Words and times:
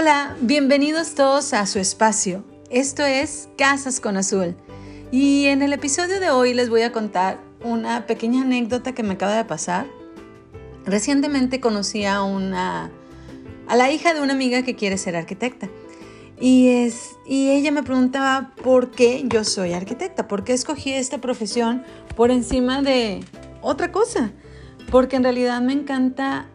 Hola, 0.00 0.36
bienvenidos 0.40 1.16
todos 1.16 1.52
a 1.52 1.66
su 1.66 1.80
espacio. 1.80 2.44
Esto 2.70 3.04
es 3.04 3.48
Casas 3.58 3.98
con 3.98 4.16
Azul. 4.16 4.54
Y 5.10 5.46
en 5.46 5.60
el 5.60 5.72
episodio 5.72 6.20
de 6.20 6.30
hoy 6.30 6.54
les 6.54 6.70
voy 6.70 6.82
a 6.82 6.92
contar 6.92 7.40
una 7.64 8.06
pequeña 8.06 8.42
anécdota 8.42 8.94
que 8.94 9.02
me 9.02 9.14
acaba 9.14 9.34
de 9.34 9.44
pasar. 9.44 9.88
Recientemente 10.86 11.58
conocí 11.58 12.04
a 12.04 12.22
una 12.22 12.92
a 13.66 13.74
la 13.74 13.90
hija 13.90 14.14
de 14.14 14.20
una 14.20 14.34
amiga 14.34 14.62
que 14.62 14.76
quiere 14.76 14.98
ser 14.98 15.16
arquitecta. 15.16 15.68
Y, 16.40 16.68
es, 16.68 17.16
y 17.26 17.50
ella 17.50 17.72
me 17.72 17.82
preguntaba 17.82 18.52
por 18.62 18.92
qué 18.92 19.24
yo 19.26 19.42
soy 19.42 19.72
arquitecta, 19.72 20.28
por 20.28 20.44
qué 20.44 20.52
escogí 20.52 20.92
esta 20.92 21.18
profesión 21.18 21.82
por 22.14 22.30
encima 22.30 22.82
de 22.82 23.24
otra 23.62 23.90
cosa. 23.90 24.30
Porque 24.92 25.16
en 25.16 25.24
realidad 25.24 25.60
me 25.60 25.72
encanta 25.72 26.48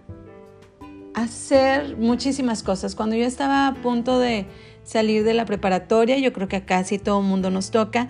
hacer 1.14 1.98
muchísimas 1.98 2.64
cosas. 2.64 2.96
Cuando 2.96 3.16
yo 3.16 3.26
estaba 3.26 3.68
a 3.68 3.74
punto 3.76 4.20
de 4.20 4.46
salir 4.84 5.24
de 5.24 5.34
la 5.34 5.46
preparatoria, 5.46 6.18
yo 6.18 6.34
creo 6.34 6.48
que 6.48 6.58
a 6.58 6.66
casi 6.66 7.00
todo 7.00 7.20
el 7.22 7.26
mundo 7.26 7.50
nos 7.50 7.72
toca, 7.72 8.10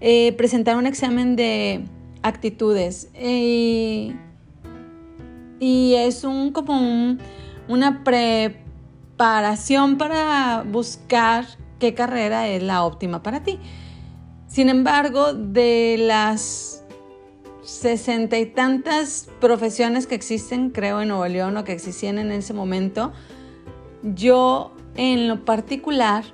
eh, 0.00 0.32
presentar 0.32 0.76
un 0.76 0.86
examen 0.86 1.36
de 1.36 1.84
actitudes. 2.22 3.08
y 5.64 5.94
es 5.94 6.24
un 6.24 6.50
como 6.50 7.16
una 7.68 8.02
preparación 8.02 9.96
para 9.96 10.64
buscar 10.68 11.46
qué 11.78 11.94
carrera 11.94 12.48
es 12.48 12.62
la 12.62 12.82
óptima 12.84 13.22
para 13.22 13.42
ti. 13.44 13.60
Sin 14.46 14.68
embargo, 14.68 15.32
de 15.32 15.96
las 15.98 16.81
sesenta 17.62 18.38
y 18.38 18.46
tantas 18.46 19.28
profesiones 19.40 20.06
que 20.06 20.14
existen, 20.14 20.70
creo, 20.70 21.00
en 21.00 21.08
Nuevo 21.08 21.26
León 21.26 21.56
o 21.56 21.64
que 21.64 21.72
existían 21.72 22.18
en 22.18 22.32
ese 22.32 22.52
momento, 22.52 23.12
yo 24.02 24.74
en 24.96 25.28
lo 25.28 25.44
particular 25.44 26.24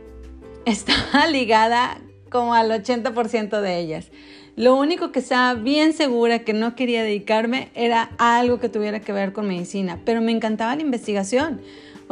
estaba 0.64 1.26
ligada 1.26 2.00
como 2.30 2.54
al 2.54 2.70
80% 2.70 3.60
de 3.60 3.78
ellas. 3.78 4.10
Lo 4.56 4.76
único 4.76 5.12
que 5.12 5.20
estaba 5.20 5.54
bien 5.54 5.92
segura 5.92 6.40
que 6.40 6.52
no 6.52 6.74
quería 6.74 7.02
dedicarme 7.02 7.70
era 7.74 8.10
algo 8.18 8.60
que 8.60 8.68
tuviera 8.68 9.00
que 9.00 9.12
ver 9.12 9.32
con 9.32 9.48
medicina, 9.48 10.00
pero 10.04 10.20
me 10.20 10.32
encantaba 10.32 10.76
la 10.76 10.82
investigación. 10.82 11.60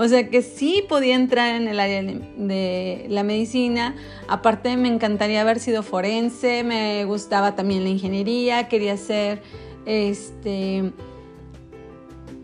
O 0.02 0.08
sea 0.08 0.30
que 0.30 0.40
sí 0.40 0.82
podía 0.88 1.14
entrar 1.14 1.56
en 1.56 1.68
el 1.68 1.78
área 1.78 2.02
de 2.02 3.04
la 3.10 3.22
medicina. 3.22 3.94
Aparte 4.28 4.74
me 4.78 4.88
encantaría 4.88 5.42
haber 5.42 5.60
sido 5.60 5.82
forense, 5.82 6.64
me 6.64 7.04
gustaba 7.04 7.54
también 7.54 7.84
la 7.84 7.90
ingeniería, 7.90 8.66
quería 8.66 8.96
ser 8.96 9.42
este 9.84 10.94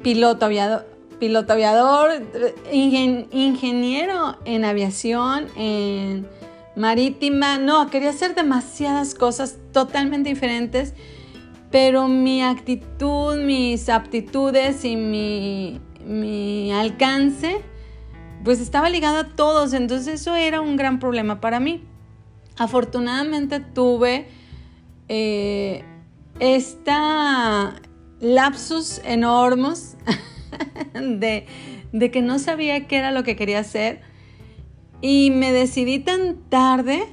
piloto 0.03 0.45
aviador, 0.45 0.87
piloto 1.19 1.55
aviador, 1.55 2.23
ingeniero 2.71 4.37
en 4.45 4.67
aviación, 4.67 5.47
en 5.57 6.29
marítima. 6.77 7.57
No, 7.57 7.89
quería 7.89 8.11
hacer 8.11 8.35
demasiadas 8.35 9.15
cosas 9.15 9.57
totalmente 9.73 10.29
diferentes, 10.29 10.93
pero 11.71 12.07
mi 12.07 12.43
actitud, 12.43 13.39
mis 13.39 13.89
aptitudes 13.89 14.85
y 14.85 14.97
mi 14.97 15.81
mi 16.07 16.73
alcance, 16.73 17.61
pues 18.45 18.61
estaba 18.61 18.89
ligado 18.89 19.19
a 19.19 19.29
todos, 19.35 19.73
entonces 19.73 20.21
eso 20.21 20.35
era 20.35 20.61
un 20.61 20.77
gran 20.77 20.99
problema 20.99 21.41
para 21.41 21.61
mí. 21.61 21.83
Afortunadamente 22.57 23.61
tuve 23.61 24.29
eh, 25.09 25.85
esta 26.39 27.75
lapsus 28.21 29.01
enormes 29.05 29.97
de, 30.95 31.47
de 31.93 32.11
que 32.11 32.23
no 32.23 32.39
sabía 32.39 32.87
qué 32.87 32.97
era 32.97 33.11
lo 33.11 33.25
que 33.25 33.37
quería 33.37 33.59
hacer 33.59 34.01
y 35.03 35.31
me 35.31 35.53
decidí 35.53 35.99
tan 35.99 36.37
tarde 36.49 37.05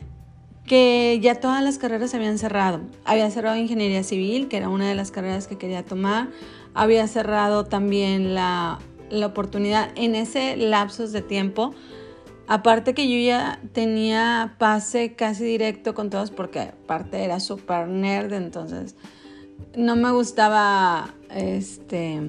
que 0.65 1.19
ya 1.21 1.35
todas 1.35 1.61
las 1.61 1.77
carreras 1.77 2.11
se 2.11 2.17
habían 2.17 2.37
cerrado. 2.37 2.81
Había 3.03 3.29
cerrado 3.31 3.57
ingeniería 3.57 4.03
civil, 4.03 4.47
que 4.47 4.55
era 4.55 4.69
una 4.69 4.87
de 4.87 4.95
las 4.95 5.11
carreras 5.11 5.47
que 5.47 5.57
quería 5.57 5.83
tomar 5.83 6.29
había 6.73 7.07
cerrado 7.07 7.65
también 7.65 8.33
la, 8.33 8.79
oportunidad 9.27 9.91
en 9.95 10.15
ese 10.15 10.55
lapsos 10.57 11.11
de 11.11 11.21
tiempo. 11.21 11.73
Aparte 12.47 12.93
que 12.93 13.07
yo 13.07 13.25
ya 13.25 13.59
tenía 13.71 14.55
pase 14.57 15.13
casi 15.13 15.45
directo 15.45 15.93
con 15.93 16.09
todos 16.09 16.31
porque 16.31 16.59
aparte 16.59 17.23
era 17.23 17.39
super 17.39 17.87
nerd, 17.87 18.33
entonces 18.33 18.95
no 19.75 19.95
me 19.95 20.11
gustaba 20.11 21.13
este 21.29 22.21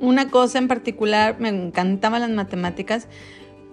una 0.00 0.30
cosa 0.30 0.58
en 0.58 0.68
particular, 0.68 1.36
me 1.40 1.48
encantaban 1.48 2.20
las 2.20 2.30
matemáticas, 2.30 3.08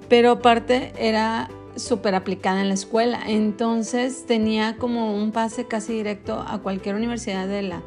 pero 0.09 0.31
aparte 0.31 0.91
era 0.97 1.49
súper 1.75 2.15
aplicada 2.15 2.61
en 2.61 2.69
la 2.69 2.73
escuela, 2.73 3.19
entonces 3.27 4.25
tenía 4.25 4.77
como 4.77 5.15
un 5.15 5.31
pase 5.31 5.65
casi 5.67 5.93
directo 5.93 6.43
a 6.47 6.59
cualquier 6.59 6.95
universidad 6.95 7.47
de 7.47 7.61
la, 7.61 7.81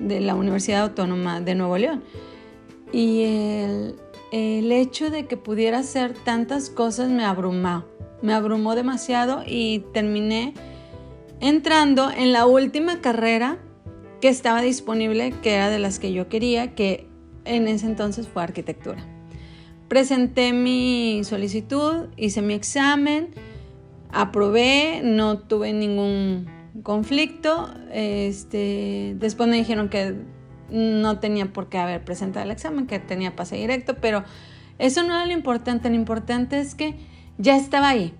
de 0.00 0.20
la 0.20 0.34
Universidad 0.34 0.82
Autónoma 0.82 1.40
de 1.40 1.54
Nuevo 1.54 1.76
León. 1.76 2.02
Y 2.92 3.22
el, 3.22 3.96
el 4.32 4.72
hecho 4.72 5.10
de 5.10 5.26
que 5.26 5.36
pudiera 5.36 5.78
hacer 5.78 6.14
tantas 6.14 6.70
cosas 6.70 7.10
me 7.10 7.24
abrumó, 7.24 7.84
me 8.22 8.32
abrumó 8.32 8.74
demasiado 8.74 9.42
y 9.46 9.84
terminé 9.92 10.54
entrando 11.40 12.10
en 12.10 12.32
la 12.32 12.46
última 12.46 13.00
carrera 13.00 13.58
que 14.20 14.28
estaba 14.28 14.62
disponible, 14.62 15.32
que 15.42 15.54
era 15.54 15.68
de 15.68 15.78
las 15.78 15.98
que 15.98 16.12
yo 16.12 16.28
quería, 16.28 16.74
que 16.74 17.06
en 17.44 17.68
ese 17.68 17.86
entonces 17.86 18.28
fue 18.28 18.42
arquitectura. 18.42 19.04
Presenté 19.88 20.52
mi 20.52 21.22
solicitud, 21.24 22.08
hice 22.16 22.42
mi 22.42 22.54
examen, 22.54 23.28
aprobé, 24.10 25.00
no 25.04 25.38
tuve 25.38 25.72
ningún 25.72 26.46
conflicto. 26.82 27.70
Este, 27.92 29.14
después 29.18 29.48
me 29.48 29.56
dijeron 29.56 29.88
que 29.88 30.16
no 30.70 31.18
tenía 31.18 31.52
por 31.52 31.68
qué 31.68 31.78
haber 31.78 32.04
presentado 32.04 32.44
el 32.44 32.50
examen, 32.50 32.86
que 32.86 32.98
tenía 32.98 33.36
pase 33.36 33.56
directo, 33.56 33.96
pero 34.00 34.24
eso 34.78 35.02
no 35.02 35.14
era 35.14 35.26
lo 35.26 35.32
importante. 35.32 35.88
Lo 35.88 35.94
importante 35.94 36.60
es 36.60 36.74
que 36.74 36.94
ya 37.38 37.56
estaba 37.56 37.88
ahí. 37.88 38.14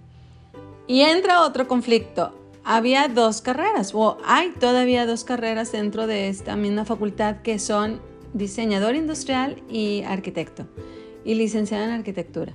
Y 0.87 1.01
entra 1.01 1.43
otro 1.43 1.67
conflicto. 1.67 2.39
Había 2.65 3.09
dos 3.09 3.43
carreras, 3.43 3.93
o 3.95 4.19
hay 4.25 4.51
todavía 4.51 5.07
dos 5.07 5.25
carreras 5.25 5.71
dentro 5.71 6.07
de 6.07 6.29
esta 6.29 6.57
misma 6.57 6.85
facultad 6.85 7.43
que 7.43 7.59
son 7.59 8.01
diseñador 8.33 8.97
industrial 8.97 9.63
y 9.69 10.03
arquitecto, 10.03 10.67
y 11.25 11.35
licenciada 11.35 11.85
en 11.85 11.91
arquitectura. 11.91 12.55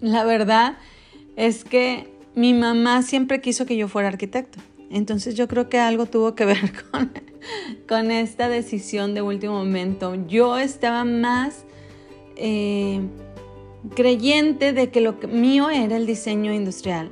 La 0.00 0.24
verdad 0.24 0.78
es 1.36 1.64
que 1.64 2.12
mi 2.34 2.54
mamá 2.54 3.02
siempre 3.02 3.40
quiso 3.40 3.66
que 3.66 3.76
yo 3.76 3.88
fuera 3.88 4.08
arquitecto. 4.08 4.58
Entonces 4.90 5.34
yo 5.36 5.48
creo 5.48 5.68
que 5.68 5.78
algo 5.78 6.06
tuvo 6.06 6.34
que 6.34 6.44
ver 6.44 6.72
con, 6.90 7.12
con 7.88 8.10
esta 8.10 8.48
decisión 8.48 9.14
de 9.14 9.22
último 9.22 9.54
momento. 9.54 10.14
Yo 10.26 10.58
estaba 10.58 11.04
más 11.04 11.64
eh, 12.36 13.00
creyente 13.94 14.72
de 14.72 14.90
que 14.90 15.00
lo 15.00 15.14
mío 15.28 15.70
era 15.70 15.96
el 15.96 16.06
diseño 16.06 16.52
industrial. 16.52 17.10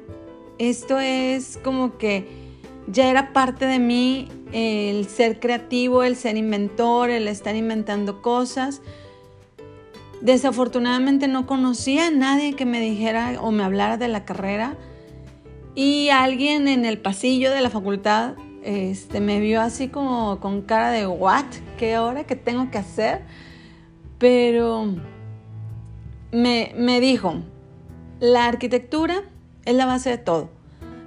Esto 0.58 0.98
es 0.98 1.58
como 1.62 1.98
que 1.98 2.26
ya 2.86 3.10
era 3.10 3.32
parte 3.32 3.66
de 3.66 3.78
mí 3.78 4.28
el 4.52 5.06
ser 5.08 5.40
creativo, 5.40 6.02
el 6.02 6.16
ser 6.16 6.36
inventor, 6.36 7.10
el 7.10 7.28
estar 7.28 7.54
inventando 7.54 8.22
cosas. 8.22 8.80
Desafortunadamente 10.20 11.28
no 11.28 11.46
conocía 11.46 12.08
a 12.08 12.10
nadie 12.10 12.54
que 12.54 12.64
me 12.64 12.80
dijera 12.80 13.38
o 13.40 13.52
me 13.52 13.62
hablara 13.62 13.98
de 13.98 14.08
la 14.08 14.24
carrera 14.24 14.76
y 15.74 16.08
alguien 16.08 16.66
en 16.66 16.84
el 16.84 16.98
pasillo 16.98 17.52
de 17.52 17.60
la 17.60 17.70
facultad 17.70 18.34
este, 18.62 19.20
me 19.20 19.40
vio 19.40 19.60
así 19.60 19.88
como 19.88 20.40
con 20.40 20.62
cara 20.62 20.90
de, 20.90 21.06
¿what? 21.06 21.46
¿Qué 21.78 21.98
hora 21.98 22.24
que 22.24 22.36
tengo 22.36 22.70
que 22.70 22.78
hacer? 22.78 23.22
Pero 24.18 24.94
me, 26.32 26.72
me 26.76 27.00
dijo, 27.00 27.36
la 28.20 28.46
arquitectura 28.46 29.22
es 29.64 29.74
la 29.74 29.86
base 29.86 30.10
de 30.10 30.18
todo. 30.18 30.50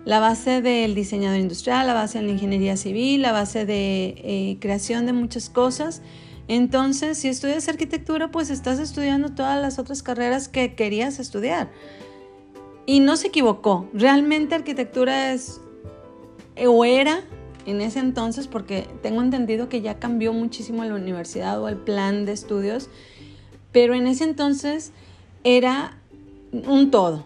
La 0.06 0.20
base 0.20 0.62
del 0.62 0.96
diseñador 0.96 1.40
industrial, 1.40 1.86
la 1.86 1.94
base 1.94 2.20
de 2.20 2.26
la 2.26 2.32
ingeniería 2.32 2.78
civil, 2.78 3.22
la 3.22 3.32
base 3.32 3.66
de 3.66 4.16
eh, 4.18 4.58
creación 4.60 5.06
de 5.06 5.14
muchas 5.14 5.50
cosas. 5.50 6.02
Entonces, 6.48 7.18
si 7.18 7.28
estudias 7.28 7.70
arquitectura, 7.70 8.32
pues 8.32 8.50
estás 8.50 8.80
estudiando 8.80 9.34
todas 9.34 9.62
las 9.62 9.78
otras 9.78 10.02
carreras 10.02 10.48
que 10.48 10.74
querías 10.74 11.20
estudiar. 11.20 11.70
Y 12.88 13.00
no 13.00 13.16
se 13.16 13.28
equivocó. 13.28 13.88
Realmente 13.94 14.56
arquitectura 14.56 15.34
es 15.34 15.62
o 16.66 16.84
era 16.84 17.22
en 17.66 17.82
ese 17.82 18.00
entonces, 18.00 18.48
porque 18.48 18.88
tengo 19.02 19.22
entendido 19.22 19.70
que 19.70 19.82
ya 19.82 20.00
cambió 20.00 20.34
muchísimo 20.34 20.84
la 20.84 20.96
universidad 20.96 21.62
o 21.62 21.68
el 21.68 21.78
plan 21.78 22.26
de 22.26 22.34
estudios, 22.34 22.90
pero 23.72 23.94
en 23.94 24.08
ese 24.08 24.24
entonces 24.24 24.92
era 25.44 25.98
un 26.52 26.92
todo. 26.92 27.26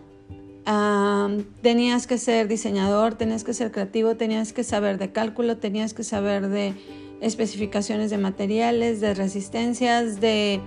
tenías 1.61 2.07
que 2.07 2.17
ser 2.17 2.47
diseñador, 2.47 3.15
tenías 3.15 3.43
que 3.43 3.53
ser 3.53 3.71
creativo, 3.71 4.15
tenías 4.15 4.53
que 4.53 4.63
saber 4.63 4.97
de 4.97 5.11
cálculo, 5.11 5.57
tenías 5.57 5.93
que 5.93 6.03
saber 6.03 6.49
de 6.49 6.73
especificaciones 7.21 8.09
de 8.11 8.17
materiales, 8.17 9.01
de 9.01 9.13
resistencias, 9.13 10.19
de 10.19 10.59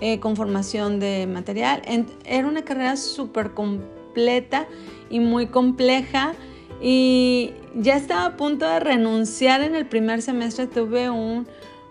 eh, 0.00 0.18
conformación 0.18 0.98
de 0.98 1.26
material. 1.26 1.82
era 2.24 2.48
una 2.48 2.62
carrera 2.62 2.96
súper 2.96 3.52
completa 3.52 4.66
y 5.10 5.20
muy 5.20 5.46
compleja 5.48 6.32
y 6.80 7.52
ya 7.74 7.96
estaba 7.96 8.26
a 8.26 8.36
punto 8.36 8.68
de 8.68 8.80
renunciar 8.80 9.60
en 9.62 9.74
el 9.74 9.86
primer 9.86 10.22
semestre. 10.22 10.66
Tuve 10.66 11.10
un 11.10 11.46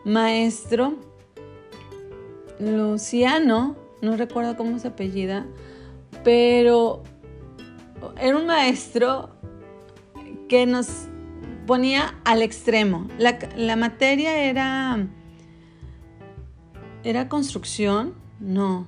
maestro, 0.05 0.95
Luciano, 2.59 3.75
no 4.01 4.17
recuerdo 4.17 4.55
cómo 4.57 4.79
se 4.79 4.89
apellida, 4.89 5.45
pero 6.23 7.03
era 8.19 8.37
un 8.37 8.45
maestro 8.45 9.29
que 10.47 10.65
nos 10.65 11.07
ponía 11.65 12.15
al 12.25 12.41
extremo. 12.41 13.07
La, 13.17 13.75
materia 13.75 14.43
era... 14.43 15.07
¿Era 17.03 17.29
construcción? 17.29 18.13
No. 18.39 18.87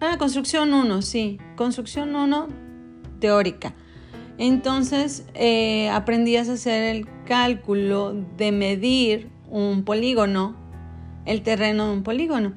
Ah, 0.00 0.16
construcción 0.18 0.74
1, 0.74 1.02
sí. 1.02 1.38
Construcción 1.56 2.16
1 2.16 2.48
teórica. 3.20 3.74
Entonces 4.38 5.24
eh, 5.34 5.88
aprendías 5.90 6.48
a 6.48 6.54
hacer 6.54 6.96
el 6.96 7.06
cálculo 7.24 8.14
de 8.36 8.52
medir 8.52 9.30
un 9.48 9.84
polígono, 9.84 10.56
el 11.24 11.42
terreno 11.42 11.86
de 11.86 11.92
un 11.92 12.02
polígono. 12.02 12.54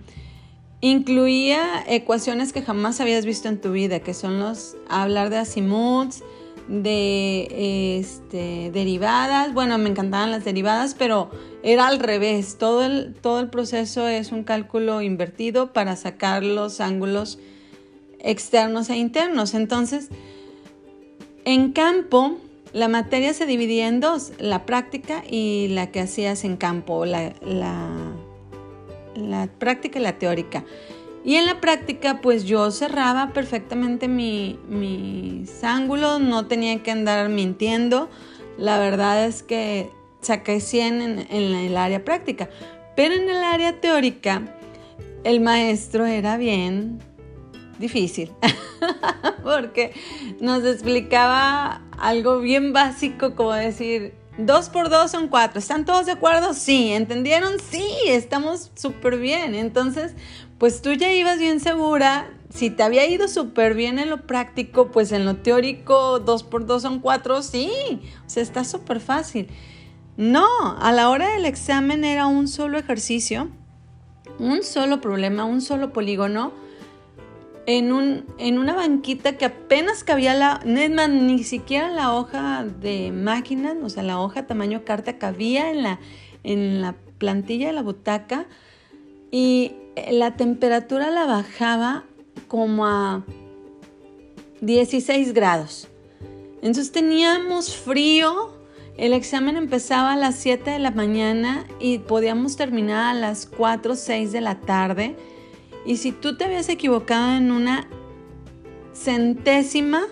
Incluía 0.81 1.83
ecuaciones 1.87 2.53
que 2.53 2.61
jamás 2.61 2.99
habías 3.01 3.25
visto 3.25 3.47
en 3.47 3.59
tu 3.59 3.71
vida, 3.71 3.99
que 3.99 4.13
son 4.13 4.39
los 4.39 4.75
hablar 4.89 5.29
de 5.29 5.37
azimuts, 5.37 6.23
de 6.67 7.97
este, 7.99 8.71
derivadas. 8.71 9.53
Bueno, 9.53 9.77
me 9.77 9.89
encantaban 9.89 10.31
las 10.31 10.45
derivadas, 10.45 10.95
pero 10.95 11.31
era 11.63 11.87
al 11.87 11.99
revés. 11.99 12.57
Todo 12.57 12.83
el, 12.85 13.15
todo 13.21 13.39
el 13.39 13.49
proceso 13.49 14.07
es 14.07 14.31
un 14.31 14.43
cálculo 14.43 15.01
invertido 15.01 15.73
para 15.73 15.95
sacar 15.95 16.43
los 16.43 16.81
ángulos 16.81 17.39
externos 18.19 18.89
e 18.89 18.97
internos. 18.97 19.53
Entonces, 19.53 20.09
en 21.47 21.71
campo, 21.71 22.37
la 22.73 22.89
materia 22.89 23.33
se 23.33 23.45
dividía 23.45 23.87
en 23.87 24.01
dos, 24.01 24.33
la 24.37 24.65
práctica 24.65 25.23
y 25.25 25.69
la 25.69 25.91
que 25.91 26.01
hacías 26.01 26.43
en 26.43 26.57
campo, 26.57 27.05
la, 27.05 27.31
práctica 29.57 29.97
y 29.97 30.01
la 30.01 30.19
teórica. 30.19 30.65
Y 31.23 31.35
en 31.35 31.45
la 31.45 31.61
práctica, 31.61 32.19
pues 32.21 32.43
yo 32.43 32.69
cerraba 32.71 33.31
perfectamente 33.31 34.09
mis 34.09 35.63
ángulos, 35.63 36.19
no 36.19 36.47
tenía 36.47 36.83
que 36.83 36.91
andar 36.91 37.29
mintiendo. 37.29 38.09
La 38.57 38.77
verdad 38.77 39.25
es 39.25 39.41
que 39.41 39.89
saqué 40.19 40.59
100 40.59 41.01
en, 41.01 41.19
en 41.29 41.55
el 41.55 41.77
área 41.77 42.03
práctica. 42.03 42.49
Pero 42.97 43.15
en 43.15 43.29
el 43.29 43.41
área 43.41 43.79
teórica, 43.79 44.53
el 45.23 45.39
maestro 45.39 46.05
era 46.05 46.35
bien 46.35 46.99
difícil, 47.79 48.31
porque 49.43 49.93
nos 50.39 50.63
explicaba 50.65 51.81
algo 51.97 52.39
bien 52.39 52.73
básico 52.73 53.35
como 53.35 53.53
decir, 53.53 54.13
dos 54.37 54.69
por 54.69 54.89
dos 54.89 55.11
son 55.11 55.27
cuatro, 55.27 55.59
¿están 55.59 55.85
todos 55.85 56.05
de 56.05 56.13
acuerdo? 56.13 56.53
Sí, 56.53 56.91
¿entendieron? 56.93 57.53
Sí, 57.59 57.87
estamos 58.07 58.71
súper 58.75 59.17
bien. 59.17 59.55
Entonces, 59.55 60.13
pues 60.57 60.81
tú 60.81 60.93
ya 60.93 61.11
ibas 61.11 61.39
bien 61.39 61.59
segura. 61.59 62.31
Si 62.49 62.69
te 62.69 62.83
había 62.83 63.05
ido 63.07 63.27
súper 63.27 63.73
bien 63.73 63.99
en 63.99 64.09
lo 64.09 64.25
práctico, 64.25 64.89
pues 64.91 65.11
en 65.11 65.25
lo 65.25 65.37
teórico, 65.37 66.19
dos 66.19 66.43
por 66.43 66.65
dos 66.65 66.83
son 66.83 66.99
cuatro, 66.99 67.41
sí. 67.43 67.69
O 68.25 68.29
sea, 68.29 68.41
está 68.43 68.63
súper 68.63 68.99
fácil. 68.99 69.49
No, 70.15 70.47
a 70.79 70.91
la 70.93 71.09
hora 71.09 71.29
del 71.33 71.45
examen 71.45 72.03
era 72.03 72.25
un 72.25 72.47
solo 72.47 72.79
ejercicio, 72.79 73.49
un 74.39 74.63
solo 74.63 74.99
problema, 74.99 75.45
un 75.45 75.61
solo 75.61 75.93
polígono, 75.93 76.53
en, 77.67 77.91
un, 77.91 78.25
en 78.39 78.57
una 78.57 78.73
banquita 78.73 79.37
que 79.37 79.45
apenas 79.45 80.05
cabía 80.05 80.33
la, 80.33 80.61
ni 80.65 81.43
siquiera 81.43 81.91
la 81.91 82.13
hoja 82.13 82.63
de 82.63 83.11
máquina, 83.11 83.75
o 83.83 83.89
sea, 83.89 84.03
la 84.03 84.19
hoja 84.19 84.47
tamaño 84.47 84.85
carta 84.85 85.17
cabía 85.17 85.69
en 85.69 85.83
la, 85.83 85.99
en 86.43 86.81
la 86.81 86.95
plantilla 87.17 87.67
de 87.67 87.73
la 87.73 87.81
butaca 87.83 88.45
y 89.31 89.73
la 90.11 90.37
temperatura 90.37 91.11
la 91.11 91.25
bajaba 91.25 92.05
como 92.47 92.85
a 92.85 93.25
16 94.61 95.33
grados. 95.33 95.89
Entonces 96.61 96.93
teníamos 96.93 97.75
frío, 97.75 98.53
el 98.97 99.11
examen 99.11 99.57
empezaba 99.57 100.13
a 100.13 100.15
las 100.15 100.35
7 100.35 100.71
de 100.71 100.79
la 100.79 100.91
mañana 100.91 101.67
y 101.81 101.99
podíamos 101.99 102.55
terminar 102.55 103.13
a 103.13 103.19
las 103.19 103.45
4 103.45 103.91
o 103.91 103.95
6 103.95 104.31
de 104.31 104.41
la 104.41 104.61
tarde. 104.61 105.17
Y 105.87 105.97
si 105.97 106.11
tú 106.11 106.37
te 106.37 106.43
habías 106.43 106.69
equivocado 106.69 107.35
en 107.35 107.51
una 107.51 107.87
centésima, 108.93 110.03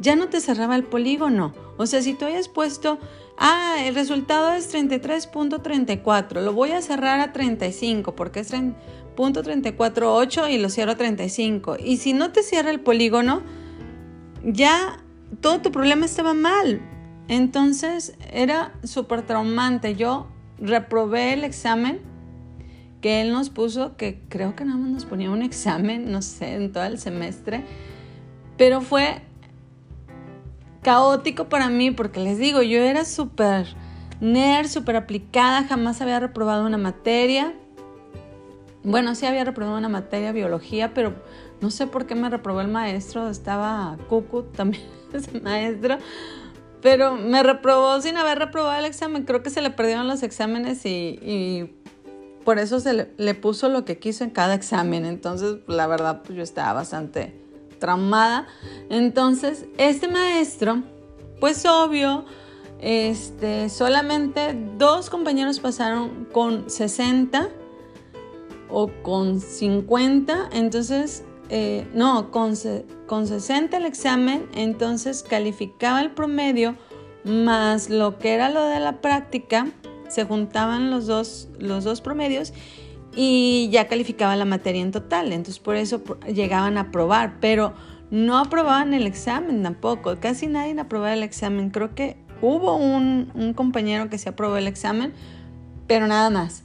ya 0.00 0.16
no 0.16 0.28
te 0.28 0.40
cerraba 0.40 0.74
el 0.74 0.84
polígono. 0.84 1.54
O 1.76 1.86
sea, 1.86 2.02
si 2.02 2.14
tú 2.14 2.24
habías 2.24 2.48
puesto 2.48 2.98
Ah, 3.44 3.76
el 3.84 3.94
resultado 3.94 4.52
es 4.52 4.72
33.34. 4.72 6.40
Lo 6.42 6.52
voy 6.52 6.72
a 6.72 6.82
cerrar 6.82 7.20
a 7.20 7.32
35 7.32 8.14
porque 8.14 8.40
es 8.40 8.52
.348 8.52 10.50
y 10.50 10.58
lo 10.58 10.68
cierro 10.68 10.92
a 10.92 10.96
35. 10.96 11.76
Y 11.82 11.96
si 11.96 12.12
no 12.12 12.30
te 12.30 12.42
cierra 12.42 12.70
el 12.70 12.80
polígono, 12.80 13.42
ya 14.44 14.98
todo 15.40 15.60
tu 15.60 15.72
problema 15.72 16.06
estaba 16.06 16.34
mal. 16.34 16.80
Entonces 17.28 18.16
era 18.32 18.74
súper 18.84 19.22
traumante. 19.22 19.96
Yo 19.96 20.28
reprobé 20.58 21.32
el 21.32 21.44
examen 21.44 22.00
que 23.02 23.20
él 23.20 23.32
nos 23.32 23.50
puso, 23.50 23.96
que 23.98 24.22
creo 24.30 24.56
que 24.56 24.64
nada 24.64 24.78
más 24.78 24.88
nos 24.88 25.04
ponía 25.04 25.30
un 25.30 25.42
examen, 25.42 26.10
no 26.10 26.22
sé, 26.22 26.54
en 26.54 26.72
todo 26.72 26.84
el 26.84 26.98
semestre. 26.98 27.64
Pero 28.56 28.80
fue 28.80 29.20
caótico 30.82 31.48
para 31.48 31.68
mí 31.68 31.90
porque 31.90 32.20
les 32.20 32.38
digo, 32.38 32.62
yo 32.62 32.78
era 32.78 33.04
súper 33.04 33.66
nerd, 34.20 34.68
súper 34.68 34.96
aplicada, 34.96 35.64
jamás 35.64 36.00
había 36.00 36.20
reprobado 36.20 36.64
una 36.64 36.78
materia. 36.78 37.54
Bueno, 38.84 39.14
sí 39.14 39.26
había 39.26 39.44
reprobado 39.44 39.76
una 39.76 39.88
materia, 39.88 40.32
biología, 40.32 40.94
pero 40.94 41.14
no 41.60 41.70
sé 41.70 41.86
por 41.88 42.06
qué 42.06 42.14
me 42.14 42.30
reprobó 42.30 42.60
el 42.60 42.68
maestro, 42.68 43.28
estaba 43.28 43.96
cucu 44.08 44.44
también 44.44 44.84
ese 45.12 45.40
maestro, 45.40 45.98
pero 46.80 47.16
me 47.16 47.42
reprobó 47.42 48.00
sin 48.00 48.16
haber 48.16 48.38
reprobado 48.38 48.78
el 48.78 48.84
examen, 48.84 49.24
creo 49.24 49.42
que 49.42 49.50
se 49.50 49.60
le 49.60 49.70
perdieron 49.70 50.08
los 50.08 50.22
exámenes 50.22 50.84
y, 50.86 51.74
por 52.44 52.58
eso 52.58 52.80
se 52.80 53.08
le, 53.16 53.34
puso 53.34 53.68
lo 53.68 53.84
que 53.84 53.98
quiso 53.98 54.24
en 54.24 54.30
cada 54.30 54.54
examen, 54.54 55.04
entonces 55.04 55.56
la 55.66 55.86
verdad 55.86 56.22
pues 56.24 56.36
yo 56.36 56.42
estaba 56.42 56.72
bastante 56.72 57.34
traumada. 57.78 58.46
Entonces, 58.90 59.66
este 59.78 60.08
maestro, 60.08 60.82
pues 61.40 61.66
obvio, 61.66 62.24
este, 62.80 63.68
solamente 63.68 64.56
dos 64.78 65.10
compañeros 65.10 65.60
pasaron 65.60 66.26
con 66.32 66.70
60 66.70 67.48
o 68.68 68.90
con 69.02 69.40
50, 69.40 70.50
entonces, 70.52 71.24
eh, 71.48 71.86
no, 71.92 72.30
con, 72.30 72.54
con 73.06 73.26
60 73.26 73.76
el 73.76 73.84
examen, 73.84 74.48
entonces 74.54 75.22
calificaba 75.22 76.00
el 76.00 76.12
promedio 76.12 76.76
más 77.24 77.90
lo 77.90 78.18
que 78.18 78.34
era 78.34 78.48
lo 78.48 78.64
de 78.64 78.80
la 78.80 79.00
práctica, 79.00 79.66
se 80.12 80.24
juntaban 80.24 80.90
los 80.90 81.06
dos, 81.06 81.48
los 81.58 81.84
dos 81.84 82.00
promedios 82.00 82.52
y 83.14 83.68
ya 83.70 83.88
calificaba 83.88 84.36
la 84.36 84.44
materia 84.44 84.82
en 84.82 84.90
total, 84.90 85.32
entonces 85.32 85.58
por 85.58 85.76
eso 85.76 86.02
llegaban 86.32 86.78
a 86.78 86.82
aprobar, 86.82 87.38
pero 87.40 87.74
no 88.10 88.38
aprobaban 88.38 88.94
el 88.94 89.06
examen 89.06 89.62
tampoco, 89.62 90.16
casi 90.20 90.46
nadie 90.46 90.78
aprobaba 90.78 91.14
el 91.14 91.22
examen, 91.22 91.70
creo 91.70 91.94
que 91.94 92.16
hubo 92.42 92.76
un, 92.76 93.54
compañero 93.54 94.10
que 94.10 94.18
se 94.18 94.28
aprobó 94.28 94.56
el 94.56 94.66
examen, 94.66 95.12
pero 95.86 96.06
nada 96.06 96.28
más. 96.28 96.62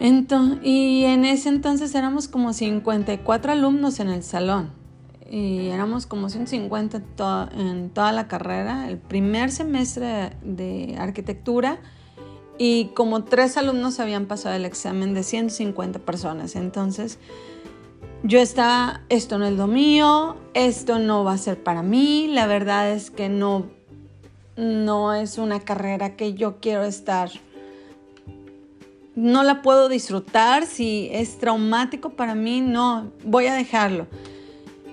y 0.00 1.04
en 1.04 1.24
ese 1.24 1.48
entonces 1.48 1.94
éramos 1.94 2.28
como 2.28 2.52
54 2.52 3.52
alumnos 3.52 4.00
en 4.00 4.08
el 4.08 4.22
salón. 4.22 4.70
Y 5.30 5.68
éramos 5.68 6.06
como 6.06 6.28
150 6.28 7.02
en 7.56 7.90
toda 7.90 8.12
la 8.12 8.28
carrera, 8.28 8.88
el 8.88 8.98
primer 8.98 9.50
semestre 9.50 10.36
de 10.42 10.96
arquitectura 10.98 11.80
y 12.58 12.86
como 12.94 13.24
tres 13.24 13.56
alumnos 13.56 14.00
habían 14.00 14.26
pasado 14.26 14.54
el 14.54 14.64
examen 14.64 15.14
de 15.14 15.22
150 15.22 15.98
personas. 16.00 16.56
Entonces 16.56 17.18
yo 18.22 18.38
estaba, 18.38 19.02
esto 19.08 19.38
no 19.38 19.46
es 19.46 19.52
lo 19.52 19.66
mío, 19.66 20.36
esto 20.54 20.98
no 20.98 21.24
va 21.24 21.32
a 21.32 21.38
ser 21.38 21.62
para 21.62 21.82
mí, 21.82 22.28
la 22.28 22.46
verdad 22.46 22.90
es 22.90 23.10
que 23.10 23.28
no, 23.28 23.66
no 24.56 25.12
es 25.14 25.38
una 25.38 25.60
carrera 25.60 26.16
que 26.16 26.34
yo 26.34 26.60
quiero 26.60 26.84
estar. 26.84 27.30
No 29.14 29.42
la 29.44 29.62
puedo 29.62 29.88
disfrutar, 29.88 30.66
si 30.66 31.08
es 31.12 31.38
traumático 31.38 32.10
para 32.10 32.34
mí, 32.34 32.60
no, 32.60 33.12
voy 33.24 33.46
a 33.46 33.54
dejarlo. 33.54 34.06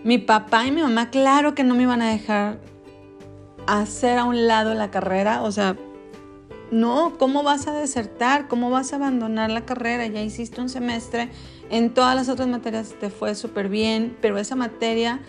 Mi 0.03 0.17
papá 0.17 0.65
y 0.65 0.71
mi 0.71 0.81
mamá, 0.81 1.09
claro 1.09 1.55
que 1.55 1.63
no 1.63 1.73
me 1.73 1.83
iban 1.83 2.01
a 2.01 2.11
dejar 2.11 2.59
hacer 3.65 4.17
a 4.17 4.25
un 4.25 4.47
lado 4.47 4.73
la 4.73 4.91
carrera, 4.91 5.41
o 5.43 5.51
sea, 5.51 5.77
no, 6.71 7.17
¿cómo 7.19 7.43
vas 7.43 7.67
a 7.67 7.73
desertar? 7.73 8.47
¿Cómo 8.47 8.69
vas 8.69 8.93
a 8.93 8.95
abandonar 8.95 9.51
la 9.51 9.65
carrera? 9.65 10.07
Ya 10.07 10.21
hiciste 10.21 10.61
un 10.61 10.69
semestre, 10.69 11.29
en 11.69 11.93
todas 11.93 12.15
las 12.15 12.29
otras 12.29 12.47
materias 12.47 12.95
te 12.99 13.09
fue 13.09 13.35
súper 13.35 13.69
bien, 13.69 14.17
pero 14.21 14.37
esa 14.37 14.55
materia 14.55 15.21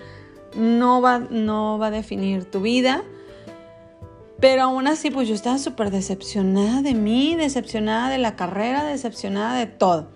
no 0.56 1.00
va, 1.00 1.18
no 1.18 1.78
va 1.78 1.88
a 1.88 1.90
definir 1.90 2.44
tu 2.44 2.60
vida. 2.60 3.02
Pero 4.40 4.62
aún 4.62 4.86
así, 4.86 5.10
pues 5.10 5.28
yo 5.28 5.34
estaba 5.34 5.58
súper 5.58 5.90
decepcionada 5.90 6.82
de 6.82 6.94
mí, 6.94 7.36
decepcionada 7.36 8.08
de 8.08 8.18
la 8.18 8.34
carrera, 8.34 8.84
decepcionada 8.84 9.56
de 9.56 9.66
todo. 9.66 10.10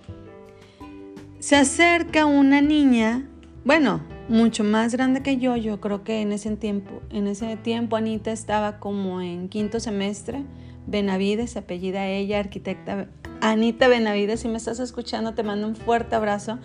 Se 1.39 1.55
acerca 1.55 2.27
una 2.27 2.61
niña, 2.61 3.29
bueno, 3.65 4.01
mucho 4.29 4.65
más 4.65 4.93
grande 4.93 5.23
que 5.23 5.37
yo, 5.37 5.57
yo 5.57 5.81
creo 5.81 6.03
que 6.03 6.21
en 6.21 6.33
ese 6.33 6.57
tiempo, 6.57 7.03
en 7.11 7.29
ese 7.29 7.57
tiempo 7.57 7.95
Anita 7.97 8.33
estaba 8.33 8.81
como 8.81 9.21
en 9.21 9.49
quinto 9.49 9.79
semestre 9.79 10.45
Benavides, 10.87 11.57
apellida 11.57 12.07
ella, 12.07 12.39
arquitecta 12.39 13.09
Anita 13.41 13.89
Benavides, 13.89 14.41
si 14.41 14.49
me 14.49 14.57
estás 14.57 14.81
escuchando, 14.81 15.35
te 15.35 15.43
mando 15.43 15.67
un 15.67 15.77
fuerte 15.77 16.17
abrazo 16.17 16.59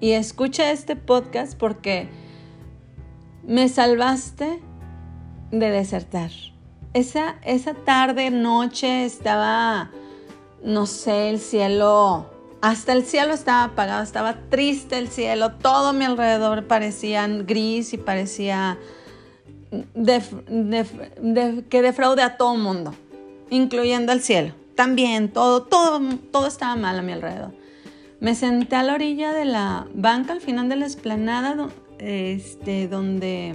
y 0.00 0.12
escucha 0.12 0.70
este 0.70 0.96
podcast 0.96 1.58
porque 1.58 2.08
me 3.46 3.68
salvaste 3.68 4.60
de 5.50 5.70
desertar. 5.70 6.30
Esa, 6.92 7.36
esa 7.44 7.74
tarde, 7.74 8.30
noche, 8.30 9.04
estaba, 9.04 9.90
no 10.62 10.86
sé, 10.86 11.30
el 11.30 11.40
cielo, 11.40 12.30
hasta 12.60 12.92
el 12.92 13.04
cielo 13.04 13.34
estaba 13.34 13.64
apagado, 13.64 14.02
estaba 14.02 14.34
triste 14.48 14.98
el 14.98 15.08
cielo, 15.08 15.52
todo 15.52 15.92
mi 15.92 16.04
alrededor 16.04 16.66
parecía 16.66 17.26
gris 17.26 17.92
y 17.92 17.98
parecía 17.98 18.78
que 21.68 21.82
defraude 21.82 22.22
a 22.22 22.36
todo 22.36 22.54
mundo 22.56 22.94
incluyendo 23.50 24.12
el 24.12 24.20
cielo. 24.20 24.54
También 24.74 25.28
todo, 25.30 25.62
todo, 25.62 26.00
todo 26.30 26.46
estaba 26.46 26.76
mal 26.76 26.98
a 26.98 27.02
mi 27.02 27.12
alrededor. 27.12 27.52
Me 28.20 28.34
senté 28.34 28.76
a 28.76 28.82
la 28.82 28.94
orilla 28.94 29.32
de 29.32 29.44
la 29.44 29.86
banca, 29.94 30.32
al 30.32 30.40
final 30.40 30.68
de 30.68 30.76
la 30.76 30.86
esplanada, 30.86 31.68
este, 31.98 32.88
donde 32.88 33.52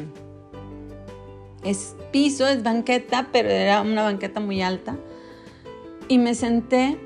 es 1.63 1.96
piso, 2.12 2.48
es 2.48 2.63
banqueta, 2.63 3.29
pero 3.31 3.50
era 3.50 3.81
una 3.81 4.03
banqueta 4.03 4.39
muy 4.39 4.62
alta. 4.62 4.98
Y 6.08 6.17
me 6.17 6.36
senté 6.36 6.98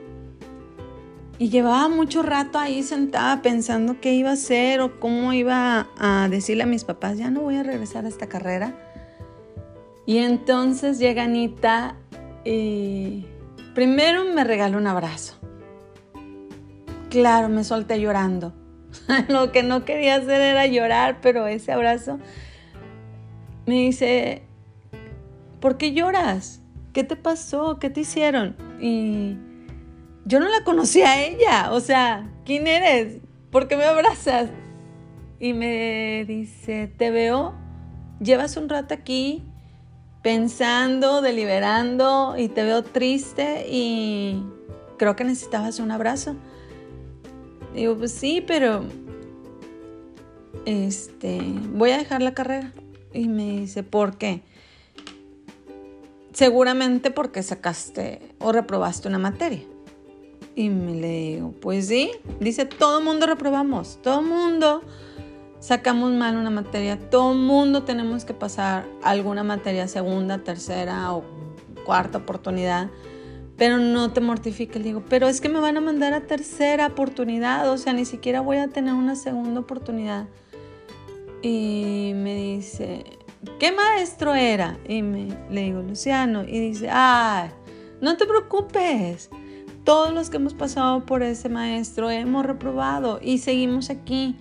y 1.40 1.50
llevaba 1.50 1.90
mucho 1.90 2.22
rato 2.22 2.60
ahí 2.60 2.84
sentada 2.84 3.42
pensando 3.42 4.00
qué 4.00 4.14
iba 4.14 4.30
a 4.30 4.34
hacer 4.34 4.82
o 4.82 5.00
cómo 5.00 5.34
iba 5.34 5.88
a 5.98 6.28
decirle 6.30 6.64
a 6.64 6.68
mis 6.68 6.84
papás, 6.84 7.18
ya 7.18 7.32
no 7.32 7.42
voy 7.42 7.58
a 7.58 7.64
regresar 7.64 8.06
a 8.06 8.08
esta 8.08 8.28
carrera. 8.28 8.76
Y 10.06 10.18
entonces 10.18 11.00
llega 11.00 11.24
Anita 11.24 11.96
y 12.46 13.26
primero 13.74 14.26
me 14.26 14.44
regaló 14.44 14.78
un 14.78 14.88
abrazo. 14.88 15.36
Claro, 17.10 17.50
me 17.50 17.64
solté 17.64 18.00
llorando. 18.00 18.54
Lo 19.28 19.52
que 19.52 19.64
no 19.64 19.86
quería 19.86 20.16
hacer 20.16 20.42
era 20.42 20.68
llorar, 20.68 21.20
pero 21.22 21.48
ese 21.48 21.72
abrazo 21.72 22.20
me 23.66 23.76
dice, 23.76 24.44
¿por 25.60 25.78
qué 25.78 25.94
lloras? 25.94 26.62
¿Qué 26.92 27.04
te 27.04 27.16
pasó? 27.16 27.80
¿Qué 27.80 27.90
te 27.90 28.02
hicieron? 28.02 28.56
Y 28.80 29.38
yo 30.26 30.40
no 30.40 30.50
la 30.50 30.64
conocía 30.64 31.12
a 31.12 31.24
ella. 31.24 31.72
O 31.72 31.80
sea, 31.80 32.30
¿quién 32.46 32.68
eres? 32.68 33.20
¿Por 33.52 33.68
qué 33.68 33.78
me 33.78 33.86
abrazas? 33.86 34.50
Y 35.40 35.54
me 35.54 36.26
dice, 36.26 36.88
te 36.98 37.12
veo, 37.12 37.54
llevas 38.20 38.58
un 38.58 38.70
rato 38.70 38.94
aquí 38.94 39.46
pensando, 40.24 41.22
deliberando 41.22 42.36
y 42.38 42.48
te 42.48 42.64
veo 42.64 42.82
triste 42.82 43.68
y 43.70 44.42
creo 44.98 45.16
que 45.16 45.26
necesitabas 45.26 45.80
un 45.80 45.92
abrazo. 45.92 46.36
Digo, 47.76 47.98
pues 47.98 48.14
sí, 48.14 48.44
pero 48.46 48.84
este, 50.66 51.42
voy 51.74 51.92
a 51.92 51.98
dejar 51.98 52.22
la 52.22 52.34
carrera. 52.34 52.72
Y 53.14 53.28
me 53.28 53.60
dice, 53.60 53.84
¿por 53.84 54.18
qué? 54.18 54.42
Seguramente 56.32 57.12
porque 57.12 57.44
sacaste 57.44 58.22
o 58.40 58.52
reprobaste 58.52 59.08
una 59.08 59.20
materia. 59.20 59.62
Y 60.56 60.70
me 60.70 60.96
le 60.96 61.08
digo, 61.08 61.52
pues 61.62 61.88
sí, 61.88 62.12
dice, 62.40 62.66
todo 62.66 63.02
mundo 63.02 63.26
reprobamos, 63.26 64.00
todo 64.02 64.22
mundo 64.22 64.84
sacamos 65.64 66.12
mal 66.12 66.36
una 66.36 66.50
materia, 66.50 67.00
todo 67.10 67.34
mundo 67.34 67.84
tenemos 67.84 68.26
que 68.26 68.34
pasar 68.34 68.86
alguna 69.02 69.46
materia, 69.46 69.88
segunda, 69.88 70.40
tercera 70.40 71.14
o 71.14 71.24
cuarta 71.86 72.18
oportunidad, 72.18 72.90
pero 73.56 73.78
no 73.78 74.12
te 74.12 74.20
mortifiques, 74.20 74.84
digo, 74.84 75.06
pero 75.08 75.30
es 75.30 75.40
que 75.40 75.48
me 75.48 75.62
van 75.62 75.78
a 75.78 75.80
mandar 75.80 76.14
a 76.14 76.28
tercera 76.28 76.88
oportunidad, 76.88 77.72
o 77.72 77.78
sea, 77.78 77.94
ni 77.94 78.04
siquiera 78.04 78.42
voy 78.42 78.58
a 78.58 78.68
tener 78.68 78.94
una 78.94 79.16
segunda 79.16 79.62
oportunidad. 79.62 80.28
Y 81.42 82.12
me 82.14 82.36
dice, 82.36 83.06
¿qué 83.58 83.72
maestro 83.72 84.36
era? 84.36 84.78
Y 84.86 85.02
me, 85.02 85.30
le 85.50 85.62
digo, 85.62 85.82
Luciano, 85.82 86.44
y 86.44 86.60
dice, 86.60 86.90
ay, 86.92 87.52
no 88.02 88.18
te 88.18 88.26
preocupes. 88.26 89.30
Todos 89.86 90.14
los 90.14 90.30
que 90.30 90.38
hemos 90.38 90.56
pasado 90.56 91.06
por 91.06 91.24
ese 91.24 91.48
maestro 91.48 92.10
hemos 92.10 92.46
reprobado 92.46 93.20
y 93.22 93.38
seguimos 93.38 93.90
aquí. 93.90 94.36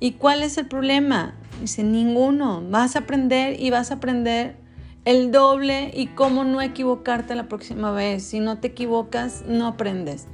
¿Y 0.00 0.12
cuál 0.12 0.42
es 0.42 0.58
el 0.58 0.66
problema? 0.66 1.34
Dice, 1.60 1.82
ninguno. 1.82 2.62
Vas 2.68 2.96
a 2.96 3.00
aprender 3.00 3.60
y 3.60 3.70
vas 3.70 3.90
a 3.90 3.94
aprender 3.94 4.56
el 5.04 5.32
doble 5.32 5.90
y 5.94 6.08
cómo 6.08 6.44
no 6.44 6.60
equivocarte 6.60 7.34
la 7.34 7.48
próxima 7.48 7.92
vez. 7.92 8.22
Si 8.22 8.40
no 8.40 8.58
te 8.58 8.68
equivocas, 8.68 9.44
no 9.46 9.66
aprendes. 9.66 10.26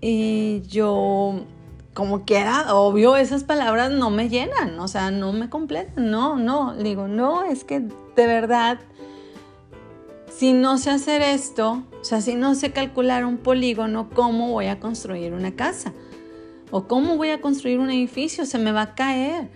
Y 0.00 0.62
yo, 0.68 1.44
como 1.94 2.24
quiera, 2.24 2.74
obvio, 2.74 3.16
esas 3.16 3.44
palabras 3.44 3.90
no 3.90 4.10
me 4.10 4.28
llenan, 4.28 4.78
o 4.78 4.86
sea, 4.86 5.10
no 5.10 5.32
me 5.32 5.48
completan. 5.48 6.10
No, 6.10 6.36
no, 6.36 6.76
digo, 6.76 7.08
no, 7.08 7.44
es 7.44 7.64
que 7.64 7.80
de 7.80 8.26
verdad, 8.26 8.78
si 10.28 10.52
no 10.52 10.78
sé 10.78 10.90
hacer 10.90 11.22
esto, 11.22 11.82
o 12.00 12.04
sea, 12.04 12.20
si 12.20 12.34
no 12.34 12.54
sé 12.54 12.72
calcular 12.72 13.24
un 13.24 13.38
polígono, 13.38 14.10
¿cómo 14.10 14.52
voy 14.52 14.66
a 14.66 14.78
construir 14.78 15.32
una 15.32 15.56
casa? 15.56 15.92
¿O 16.70 16.88
cómo 16.88 17.16
voy 17.16 17.30
a 17.30 17.40
construir 17.40 17.78
un 17.78 17.90
edificio? 17.90 18.44
Se 18.44 18.58
me 18.58 18.72
va 18.72 18.82
a 18.82 18.94
caer. 18.94 19.48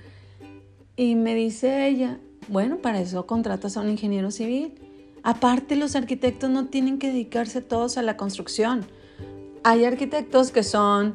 Y 0.97 1.15
me 1.15 1.35
dice 1.35 1.87
ella, 1.89 2.19
bueno, 2.49 2.79
para 2.79 3.01
eso 3.01 3.27
contratas 3.27 3.77
a 3.77 3.81
un 3.81 3.89
ingeniero 3.89 4.31
civil. 4.31 4.75
Aparte, 5.23 5.77
los 5.77 5.97
arquitectos 5.97 6.51
no 6.51 6.67
tienen 6.67 6.99
que 6.99 7.09
dedicarse 7.09 7.61
todos 7.61 7.99
a 7.99 8.03
la 8.03 8.17
construcción. 8.17 8.87
Hay 9.63 9.85
arquitectos 9.85 10.51
que 10.51 10.63
son 10.63 11.15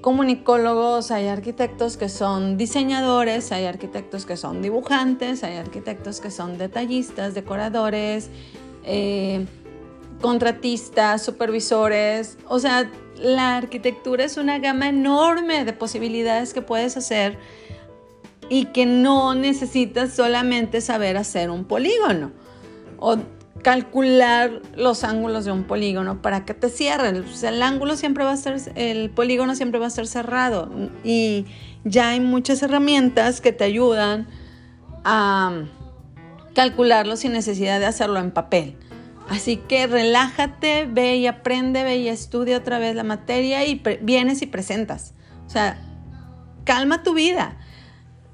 comunicólogos, 0.00 1.10
hay 1.10 1.28
arquitectos 1.28 1.96
que 1.96 2.08
son 2.08 2.56
diseñadores, 2.56 3.52
hay 3.52 3.66
arquitectos 3.66 4.26
que 4.26 4.36
son 4.36 4.60
dibujantes, 4.60 5.44
hay 5.44 5.56
arquitectos 5.56 6.20
que 6.20 6.30
son 6.30 6.58
detallistas, 6.58 7.34
decoradores, 7.34 8.28
eh, 8.84 9.46
contratistas, 10.22 11.22
supervisores. 11.22 12.38
O 12.48 12.58
sea, 12.58 12.90
la 13.20 13.58
arquitectura 13.58 14.24
es 14.24 14.38
una 14.38 14.58
gama 14.58 14.88
enorme 14.88 15.66
de 15.66 15.74
posibilidades 15.74 16.54
que 16.54 16.62
puedes 16.62 16.96
hacer 16.96 17.38
y 18.48 18.66
que 18.66 18.86
no 18.86 19.34
necesitas 19.34 20.14
solamente 20.14 20.80
saber 20.80 21.18
hacer 21.18 21.50
un 21.50 21.64
polígono 21.64 22.32
o 22.98 23.18
calcular 23.62 24.60
los 24.76 25.04
ángulos 25.04 25.44
de 25.44 25.52
un 25.52 25.64
polígono 25.64 26.20
para 26.20 26.44
que 26.44 26.54
te 26.54 26.68
cierren. 26.68 27.24
el 27.42 27.62
ángulo 27.62 27.96
siempre 27.96 28.24
va 28.24 28.32
a 28.32 28.36
ser, 28.36 28.56
el 28.74 29.10
polígono 29.10 29.54
siempre 29.54 29.78
va 29.78 29.86
a 29.86 29.90
ser 29.90 30.06
cerrado 30.06 30.70
y 31.04 31.46
ya 31.84 32.10
hay 32.10 32.20
muchas 32.20 32.62
herramientas 32.62 33.40
que 33.40 33.52
te 33.52 33.64
ayudan 33.64 34.26
a 35.04 35.64
calcularlo 36.54 37.16
sin 37.16 37.32
necesidad 37.32 37.78
de 37.78 37.86
hacerlo 37.86 38.18
en 38.18 38.32
papel. 38.32 38.76
Así 39.28 39.56
que 39.56 39.86
relájate, 39.86 40.86
ve 40.90 41.16
y 41.16 41.26
aprende, 41.26 41.84
ve 41.84 41.96
y 41.96 42.08
estudia 42.08 42.58
otra 42.58 42.78
vez 42.78 42.94
la 42.94 43.04
materia 43.04 43.64
y 43.64 43.82
vienes 44.02 44.42
y 44.42 44.46
presentas. 44.46 45.14
O 45.46 45.50
sea, 45.50 45.78
calma 46.64 47.02
tu 47.02 47.14
vida. 47.14 47.56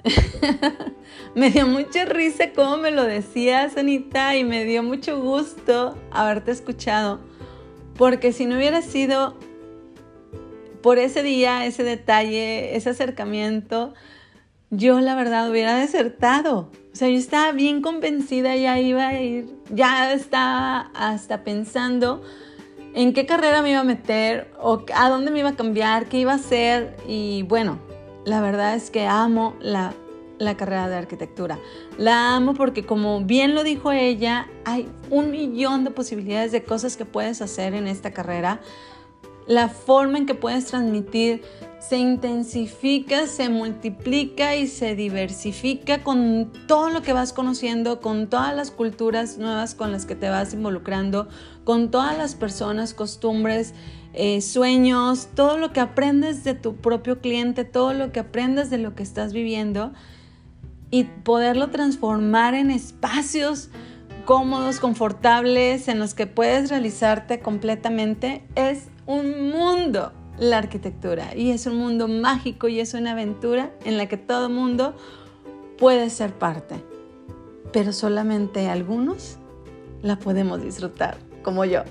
me 1.34 1.50
dio 1.50 1.66
mucha 1.66 2.04
risa 2.04 2.52
cómo 2.54 2.78
me 2.78 2.90
lo 2.90 3.04
decías, 3.04 3.76
Anita, 3.76 4.36
y 4.36 4.44
me 4.44 4.64
dio 4.64 4.82
mucho 4.82 5.20
gusto 5.20 5.98
haberte 6.10 6.50
escuchado, 6.50 7.20
porque 7.96 8.32
si 8.32 8.46
no 8.46 8.56
hubiera 8.56 8.82
sido 8.82 9.36
por 10.82 10.98
ese 10.98 11.22
día, 11.22 11.66
ese 11.66 11.82
detalle, 11.82 12.76
ese 12.76 12.90
acercamiento, 12.90 13.94
yo 14.70 15.00
la 15.00 15.14
verdad 15.14 15.50
hubiera 15.50 15.76
desertado. 15.76 16.70
O 16.92 16.96
sea, 16.98 17.08
yo 17.08 17.16
estaba 17.16 17.52
bien 17.52 17.80
convencida, 17.82 18.56
ya 18.56 18.78
iba 18.80 19.08
a 19.08 19.20
ir, 19.20 19.46
ya 19.70 20.12
estaba 20.12 20.90
hasta 20.94 21.44
pensando 21.44 22.22
en 22.94 23.12
qué 23.12 23.26
carrera 23.26 23.62
me 23.62 23.70
iba 23.70 23.80
a 23.80 23.84
meter 23.84 24.50
o 24.60 24.84
a 24.94 25.08
dónde 25.08 25.30
me 25.30 25.40
iba 25.40 25.50
a 25.50 25.56
cambiar, 25.56 26.06
qué 26.06 26.18
iba 26.18 26.32
a 26.32 26.36
hacer. 26.36 26.96
Y 27.06 27.44
bueno, 27.44 27.78
la 28.24 28.40
verdad 28.40 28.74
es 28.74 28.90
que 28.90 29.06
amo 29.06 29.54
la 29.60 29.94
la 30.38 30.56
carrera 30.56 30.88
de 30.88 30.96
arquitectura. 30.96 31.58
La 31.98 32.36
amo 32.36 32.54
porque 32.54 32.86
como 32.86 33.20
bien 33.20 33.54
lo 33.54 33.64
dijo 33.64 33.92
ella, 33.92 34.48
hay 34.64 34.88
un 35.10 35.30
millón 35.30 35.84
de 35.84 35.90
posibilidades 35.90 36.52
de 36.52 36.62
cosas 36.62 36.96
que 36.96 37.04
puedes 37.04 37.42
hacer 37.42 37.74
en 37.74 37.86
esta 37.86 38.12
carrera. 38.12 38.60
La 39.48 39.70
forma 39.70 40.18
en 40.18 40.26
que 40.26 40.34
puedes 40.34 40.66
transmitir 40.66 41.42
se 41.78 41.96
intensifica, 41.96 43.26
se 43.26 43.48
multiplica 43.48 44.54
y 44.56 44.66
se 44.66 44.94
diversifica 44.94 46.02
con 46.04 46.52
todo 46.66 46.90
lo 46.90 47.00
que 47.00 47.14
vas 47.14 47.32
conociendo, 47.32 48.02
con 48.02 48.28
todas 48.28 48.54
las 48.54 48.70
culturas 48.70 49.38
nuevas 49.38 49.74
con 49.74 49.90
las 49.90 50.04
que 50.04 50.14
te 50.14 50.28
vas 50.28 50.52
involucrando, 50.52 51.28
con 51.64 51.90
todas 51.90 52.18
las 52.18 52.34
personas, 52.34 52.92
costumbres, 52.92 53.72
eh, 54.12 54.42
sueños, 54.42 55.28
todo 55.34 55.56
lo 55.56 55.72
que 55.72 55.80
aprendes 55.80 56.44
de 56.44 56.52
tu 56.52 56.76
propio 56.76 57.22
cliente, 57.22 57.64
todo 57.64 57.94
lo 57.94 58.12
que 58.12 58.20
aprendes 58.20 58.68
de 58.68 58.76
lo 58.76 58.94
que 58.94 59.02
estás 59.02 59.32
viviendo 59.32 59.94
y 60.90 61.04
poderlo 61.04 61.70
transformar 61.70 62.52
en 62.52 62.70
espacios 62.70 63.70
cómodos, 64.26 64.78
confortables, 64.78 65.88
en 65.88 65.98
los 65.98 66.12
que 66.12 66.26
puedes 66.26 66.68
realizarte 66.68 67.40
completamente, 67.40 68.44
es 68.56 68.88
un 69.08 69.50
mundo 69.50 70.12
la 70.38 70.58
arquitectura 70.58 71.34
y 71.34 71.50
es 71.50 71.66
un 71.66 71.76
mundo 71.76 72.06
mágico 72.08 72.68
y 72.68 72.78
es 72.78 72.92
una 72.94 73.12
aventura 73.12 73.72
en 73.84 73.96
la 73.96 74.06
que 74.06 74.18
todo 74.18 74.50
mundo 74.50 74.94
puede 75.78 76.10
ser 76.10 76.34
parte, 76.34 76.76
pero 77.72 77.92
solamente 77.92 78.68
algunos 78.68 79.38
la 80.02 80.18
podemos 80.18 80.62
disfrutar, 80.62 81.16
como 81.42 81.64
yo. 81.64 81.84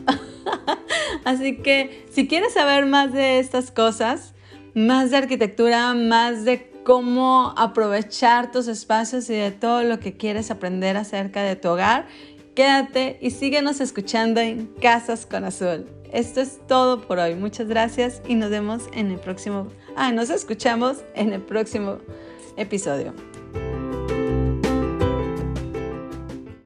Así 1.26 1.58
que 1.58 2.06
si 2.12 2.28
quieres 2.28 2.54
saber 2.54 2.86
más 2.86 3.12
de 3.12 3.40
estas 3.40 3.72
cosas, 3.72 4.36
más 4.76 5.10
de 5.10 5.18
arquitectura, 5.18 5.96
más 5.96 6.46
de 6.46 6.72
cómo 6.84 7.56
aprovechar 7.58 8.52
tus 8.52 8.68
espacios 8.68 9.28
y 9.32 9.34
de 9.34 9.52
todo 9.52 9.82
lo 9.82 10.00
que 10.00 10.16
quieres 10.16 10.52
aprender 10.52 10.96
acerca 10.96 11.42
de 11.42 11.56
tu 11.56 11.70
hogar, 11.70 12.06
quédate 12.54 13.18
y 13.22 13.32
síguenos 13.32 13.82
escuchando 13.82 14.40
en 14.40 14.68
Casas 14.80 15.26
con 15.26 15.46
Azul. 15.46 15.97
Esto 16.12 16.42
es 16.42 16.60
todo 16.68 17.02
por 17.02 17.20
hoy. 17.20 17.36
Muchas 17.36 17.68
gracias 17.68 18.22
y 18.28 18.36
nos 18.36 18.50
vemos 18.50 18.84
en 18.94 19.12
el 19.12 19.20
próximo. 19.20 19.68
Ah, 19.96 20.12
nos 20.12 20.30
escuchamos 20.30 20.98
en 21.16 21.34
el 21.34 21.42
próximo 21.42 21.98
episodio. 22.56 23.14